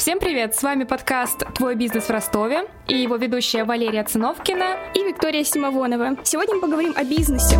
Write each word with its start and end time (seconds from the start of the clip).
Всем 0.00 0.18
привет! 0.18 0.54
С 0.54 0.62
вами 0.62 0.84
подкаст 0.84 1.44
«Твой 1.52 1.74
бизнес 1.74 2.04
в 2.04 2.10
Ростове» 2.10 2.64
и 2.88 2.96
его 2.96 3.16
ведущая 3.16 3.64
Валерия 3.64 4.02
Циновкина 4.02 4.78
и 4.94 5.00
Виктория 5.00 5.44
Симовонова. 5.44 6.16
Сегодня 6.24 6.54
мы 6.54 6.62
поговорим 6.62 6.94
о 6.96 7.04
бизнесе. 7.04 7.58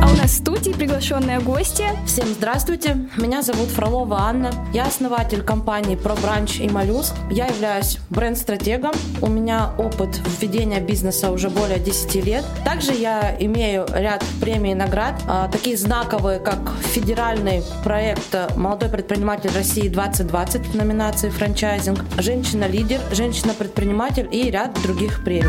А 0.00 0.08
у 0.08 0.16
нас 0.16 0.30
в 0.30 0.34
студии 0.36 0.70
приглашенная 0.70 1.40
гостья. 1.40 1.96
Всем 2.06 2.28
здравствуйте! 2.28 3.08
Меня 3.16 3.42
зовут 3.42 3.70
Фролова 3.70 4.20
Анна. 4.20 4.52
Я 4.72 4.84
основатель 4.84 5.42
компании 5.42 5.98
ProBranch 5.98 6.64
и 6.64 6.70
Моллюск. 6.70 7.12
Я 7.28 7.48
являюсь 7.48 7.98
бренд-стратегом. 8.08 8.92
У 9.20 9.26
меня 9.26 9.72
опыт 9.76 10.20
введения 10.38 10.78
бизнеса 10.78 11.32
уже 11.32 11.50
более 11.50 11.80
10 11.80 12.24
лет. 12.24 12.44
Также 12.64 12.92
я 12.92 13.36
имею 13.40 13.84
ряд 13.92 14.24
премий 14.40 14.70
и 14.70 14.74
наград, 14.76 15.20
а, 15.26 15.48
такие 15.48 15.76
знаковые, 15.76 16.38
как 16.38 16.60
федеральный 16.92 17.64
проект 17.82 18.36
«Молодой 18.56 18.90
предприниматель 18.90 19.50
России 19.52 19.90
2020» 19.90 20.62
в 20.68 20.74
номинации 20.76 21.30
«Франчайзинг», 21.64 22.04
«Женщина-лидер», 22.18 23.00
«Женщина-предприниматель» 23.10 24.28
и 24.30 24.50
ряд 24.50 24.78
других 24.82 25.24
премий. 25.24 25.48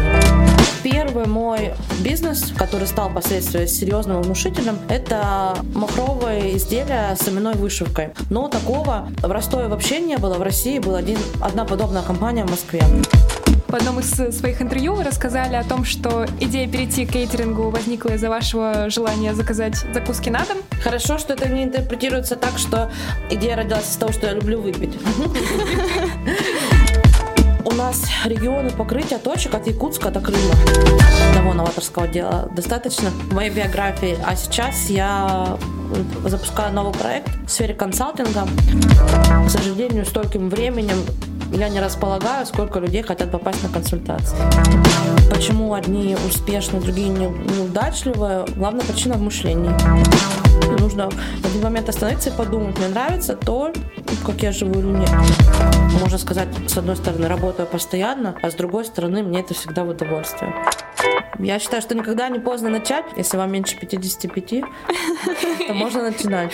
Первый 0.81 1.27
мой 1.27 1.73
бизнес, 1.99 2.53
который 2.55 2.87
стал 2.87 3.09
последствия 3.09 3.67
серьезным 3.67 4.21
и 4.21 4.79
это 4.87 5.57
махровые 5.73 6.55
изделия 6.55 7.17
с 7.19 7.27
именной 7.27 7.55
вышивкой. 7.55 8.11
Но 8.29 8.47
такого 8.47 9.09
в 9.21 9.29
Ростове 9.29 9.67
вообще 9.67 9.99
не 9.99 10.17
было. 10.17 10.35
В 10.35 10.41
России 10.41 10.79
была 10.79 10.99
один, 10.99 11.17
одна 11.41 11.65
подобная 11.65 12.01
компания 12.01 12.45
в 12.45 12.49
Москве. 12.49 12.81
В 13.67 13.73
одном 13.73 13.99
из 13.99 14.11
своих 14.37 14.61
интервью 14.61 14.93
вы 14.93 15.03
рассказали 15.03 15.55
о 15.55 15.63
том, 15.63 15.83
что 15.85 16.25
идея 16.39 16.67
перейти 16.67 17.05
к 17.05 17.11
кейтерингу 17.11 17.69
возникла 17.69 18.11
из-за 18.11 18.29
вашего 18.29 18.89
желания 18.89 19.33
заказать 19.33 19.85
закуски 19.93 20.29
на 20.29 20.45
дом. 20.45 20.57
Хорошо, 20.81 21.17
что 21.17 21.33
это 21.33 21.49
не 21.49 21.63
интерпретируется 21.63 22.35
так, 22.35 22.57
что 22.57 22.91
идея 23.29 23.57
родилась 23.57 23.89
из 23.89 23.95
того, 23.97 24.11
что 24.11 24.27
я 24.27 24.33
люблю 24.33 24.61
выпить. 24.61 24.97
У 27.65 27.71
нас 27.71 28.03
регионы 28.23 28.69
покрытия 28.69 29.17
точек 29.17 29.55
от 29.55 29.65
Якутска 29.67 30.11
до 30.11 30.19
Крыма. 30.21 30.53
Одного 31.29 31.53
новаторского 31.53 32.07
дела 32.07 32.47
достаточно 32.55 33.09
в 33.09 33.33
моей 33.33 33.49
биографии. 33.49 34.17
А 34.25 34.35
сейчас 34.35 34.89
я 34.89 35.57
запускаю 36.25 36.73
новый 36.73 36.93
проект 36.93 37.29
в 37.45 37.49
сфере 37.49 37.73
консалтинга. 37.73 38.47
К 39.47 39.49
сожалению, 39.49 40.05
стольким 40.05 40.49
временем 40.49 40.97
я 41.55 41.69
не 41.69 41.79
располагаю, 41.79 42.45
сколько 42.45 42.79
людей 42.79 43.01
хотят 43.01 43.31
попасть 43.31 43.63
на 43.63 43.69
консультации. 43.69 44.37
Почему 45.29 45.73
одни 45.73 46.15
успешны, 46.27 46.79
другие 46.79 47.09
неудачливые? 47.09 48.45
Главная 48.55 48.83
причина 48.85 49.15
в 49.15 49.21
мышлении. 49.21 49.71
Нужно 50.79 51.09
в 51.09 51.45
один 51.45 51.61
момент 51.61 51.89
остановиться 51.89 52.29
и 52.29 52.33
подумать, 52.33 52.77
мне 52.77 52.89
нравится 52.89 53.35
то, 53.35 53.71
как 54.25 54.41
я 54.41 54.51
живу 54.51 54.79
или 54.79 54.87
нет. 54.87 55.09
Можно 55.99 56.17
сказать, 56.17 56.49
с 56.67 56.77
одной 56.77 56.95
стороны, 56.95 57.27
работаю 57.27 57.67
постоянно, 57.67 58.35
а 58.41 58.51
с 58.51 58.55
другой 58.55 58.85
стороны, 58.85 59.23
мне 59.23 59.39
это 59.39 59.53
всегда 59.53 59.83
в 59.83 59.89
удовольствие. 59.89 60.53
Я 61.39 61.59
считаю, 61.59 61.81
что 61.81 61.95
никогда 61.95 62.29
не 62.29 62.39
поздно 62.39 62.69
начать. 62.69 63.05
Если 63.17 63.37
вам 63.37 63.51
меньше 63.51 63.77
55, 63.77 64.63
то 65.67 65.73
можно 65.73 66.03
начинать. 66.03 66.51